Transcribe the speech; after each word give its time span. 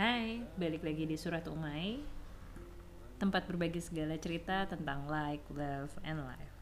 Hai, 0.00 0.40
balik 0.56 0.80
lagi 0.80 1.04
di 1.04 1.12
Surat 1.12 1.44
Umay 1.44 2.00
Tempat 3.20 3.44
berbagi 3.44 3.84
segala 3.84 4.16
cerita 4.16 4.64
tentang 4.64 5.04
like, 5.04 5.44
love, 5.52 5.92
and 6.00 6.24
life 6.24 6.56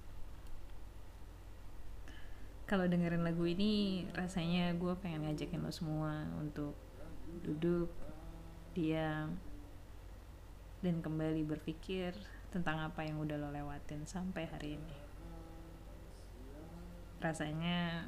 Kalau 2.67 2.91
dengerin 2.91 3.23
lagu 3.23 3.47
ini, 3.47 4.03
rasanya 4.11 4.75
gue 4.75 4.91
pengen 4.99 5.23
ngajakin 5.23 5.63
lo 5.63 5.71
semua 5.71 6.27
untuk 6.35 6.75
duduk, 7.47 7.95
diam, 8.75 9.39
dan 10.83 10.99
kembali 10.99 11.47
berpikir 11.47 12.19
tentang 12.51 12.91
apa 12.91 13.07
yang 13.07 13.23
udah 13.23 13.39
lo 13.39 13.55
lewatin 13.55 14.03
sampai 14.03 14.51
hari 14.51 14.83
ini. 14.83 14.99
Rasanya 17.23 18.03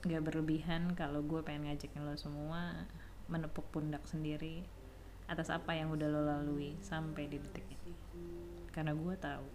gak 0.00 0.24
berlebihan 0.24 0.96
kalau 0.96 1.20
gue 1.20 1.44
pengen 1.44 1.68
ngajakin 1.68 2.08
lo 2.08 2.16
semua 2.16 2.88
menepuk 3.28 3.68
pundak 3.68 4.00
sendiri 4.08 4.64
atas 5.28 5.52
apa 5.52 5.76
yang 5.76 5.92
udah 5.92 6.08
lo 6.08 6.24
lalui 6.24 6.72
sampai 6.80 7.28
di 7.28 7.36
detik 7.36 7.68
ini. 7.68 7.92
Karena 8.72 8.96
gue 8.96 9.14
tahu 9.20 9.46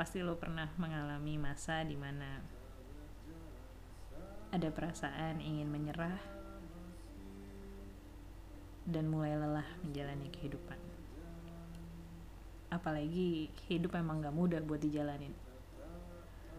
pasti 0.00 0.24
lo 0.24 0.36
pernah 0.40 0.68
mengalami 0.80 1.36
masa 1.36 1.84
di 1.84 1.96
mana 1.96 2.40
ada 4.52 4.68
perasaan 4.72 5.40
ingin 5.40 5.68
menyerah 5.68 6.20
dan 8.88 9.12
mulai 9.12 9.36
lelah 9.36 9.68
menjalani 9.84 10.32
kehidupan. 10.32 10.80
Apalagi 12.72 13.52
hidup 13.68 13.92
emang 13.92 14.24
gak 14.24 14.32
mudah 14.32 14.64
buat 14.64 14.80
dijalanin 14.80 15.45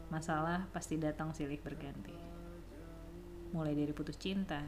Masalah 0.08 0.72
pasti 0.72 0.96
datang 0.96 1.36
silih 1.36 1.60
berganti. 1.60 2.16
Mulai 3.52 3.76
dari 3.76 3.92
putus 3.92 4.16
cinta, 4.16 4.64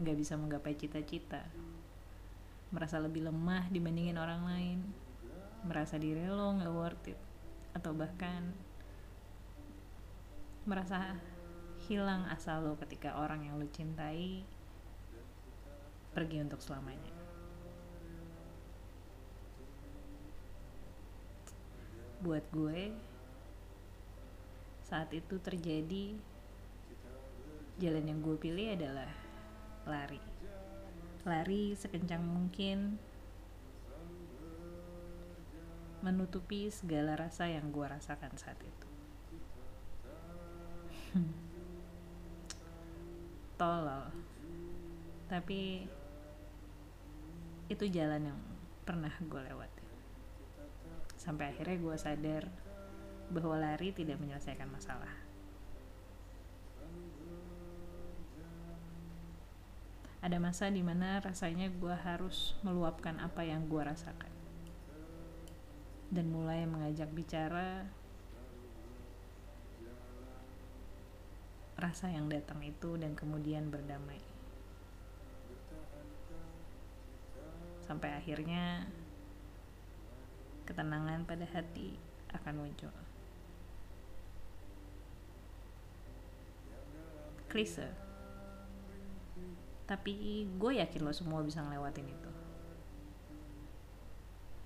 nggak 0.00 0.16
bisa 0.16 0.36
menggapai 0.36 0.76
cita-cita, 0.76 1.44
merasa 2.72 3.02
lebih 3.02 3.26
lemah 3.26 3.68
dibandingin 3.72 4.16
orang 4.16 4.42
lain, 4.46 4.78
merasa 5.64 5.96
diri 6.00 6.24
nggak 6.24 6.72
worth 6.72 7.12
it, 7.12 7.20
atau 7.76 7.92
bahkan 7.92 8.52
merasa 10.68 11.16
hilang 11.88 12.28
asa 12.28 12.60
lo 12.60 12.76
ketika 12.76 13.16
orang 13.16 13.48
yang 13.48 13.56
lo 13.56 13.66
cintai 13.72 14.44
pergi 16.12 16.36
untuk 16.44 16.60
selamanya. 16.60 17.14
Buat 22.20 22.44
gue, 22.52 22.92
saat 24.90 25.14
itu 25.14 25.38
terjadi 25.38 26.18
jalan 27.78 28.10
yang 28.10 28.18
gue 28.18 28.34
pilih 28.34 28.74
adalah 28.74 29.06
lari. 29.86 30.18
Lari 31.22 31.78
sekencang 31.78 32.18
mungkin 32.18 32.98
menutupi 36.02 36.66
segala 36.74 37.14
rasa 37.14 37.46
yang 37.46 37.70
gue 37.70 37.86
rasakan 37.86 38.34
saat 38.34 38.58
itu. 38.58 38.88
Tolol. 43.62 44.10
Tapi 45.30 45.86
itu 47.70 47.84
jalan 47.94 48.34
yang 48.34 48.40
pernah 48.82 49.14
gue 49.22 49.38
lewati. 49.38 49.86
Sampai 51.14 51.54
akhirnya 51.54 51.78
gue 51.78 51.94
sadar 51.94 52.50
bahwa 53.30 53.56
lari 53.56 53.94
tidak 53.94 54.18
menyelesaikan 54.18 54.66
masalah. 54.66 55.14
Ada 60.20 60.36
masa 60.36 60.68
di 60.68 60.84
mana 60.84 61.16
rasanya 61.24 61.72
gue 61.72 61.96
harus 61.96 62.52
meluapkan 62.60 63.16
apa 63.22 63.40
yang 63.40 63.64
gue 63.72 63.80
rasakan. 63.80 64.28
Dan 66.12 66.28
mulai 66.28 66.68
mengajak 66.68 67.08
bicara 67.14 67.88
rasa 71.80 72.12
yang 72.12 72.28
datang 72.28 72.60
itu 72.60 73.00
dan 73.00 73.16
kemudian 73.16 73.72
berdamai. 73.72 74.20
Sampai 77.80 78.12
akhirnya 78.12 78.84
ketenangan 80.68 81.24
pada 81.24 81.48
hati 81.48 81.96
akan 82.36 82.54
muncul. 82.60 83.09
Klise. 87.50 87.90
Tapi 89.90 90.46
gue 90.46 90.78
yakin 90.78 91.02
lo 91.02 91.10
semua 91.10 91.42
bisa 91.42 91.58
ngelewatin 91.66 92.06
itu. 92.06 92.30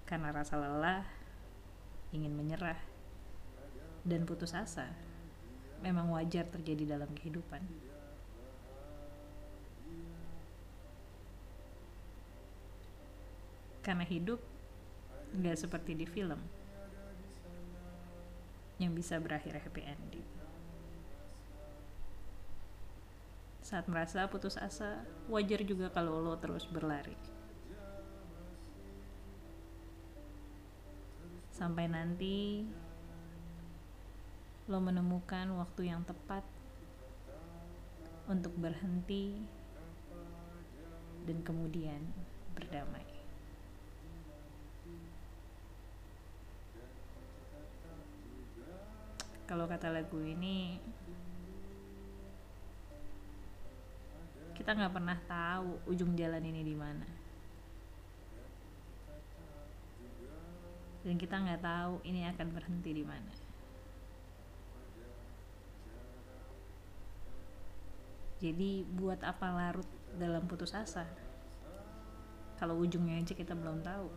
Karena 0.05 0.29
rasa 0.29 0.61
lelah 0.61 1.09
ingin 2.13 2.37
menyerah 2.37 2.77
dan 4.05 4.29
putus 4.29 4.53
asa 4.53 4.93
memang 5.81 6.13
wajar 6.13 6.45
terjadi 6.45 7.01
dalam 7.01 7.09
kehidupan. 7.17 7.65
Karena 13.81 14.05
hidup 14.05 14.41
gak 15.41 15.57
seperti 15.57 15.97
di 15.97 16.05
film 16.05 16.41
yang 18.77 18.93
bisa 18.93 19.17
berakhir 19.17 19.57
happy 19.57 19.83
ending 19.89 20.44
Saat 23.65 23.89
merasa 23.89 24.29
putus 24.29 24.61
asa, 24.61 25.09
wajar 25.25 25.65
juga 25.65 25.89
kalau 25.89 26.21
lo 26.21 26.37
terus 26.37 26.69
berlari. 26.69 27.17
Sampai 31.49 31.89
nanti 31.89 32.69
lo 34.69 34.85
menemukan 34.85 35.49
waktu 35.57 35.89
yang 35.89 36.05
tepat 36.05 36.45
untuk 38.29 38.53
berhenti 38.61 39.49
dan 41.25 41.41
kemudian 41.41 42.05
berdamai. 42.53 43.09
Kalau 49.49 49.65
kata 49.65 49.89
lagu 49.89 50.21
ini, 50.21 50.81
kita 54.65 54.81
nggak 54.81 54.97
pernah 54.97 55.19
tahu 55.29 55.77
ujung 55.93 56.17
jalan 56.17 56.41
ini 56.41 56.65
di 56.65 56.73
mana. 56.73 57.05
Dan 61.05 61.21
kita 61.21 61.37
nggak 61.37 61.61
tahu 61.61 62.01
ini 62.09 62.25
akan 62.33 62.49
berhenti 62.49 62.97
di 62.97 63.05
mana. 63.05 63.29
Jadi 68.41 68.89
buat 68.89 69.21
apa 69.21 69.53
larut 69.53 69.89
dalam 70.17 70.49
putus 70.49 70.73
asa? 70.73 71.05
Kalau 72.57 72.81
ujungnya 72.81 73.21
aja 73.21 73.37
kita 73.37 73.53
belum 73.53 73.85
tahu 73.85 74.09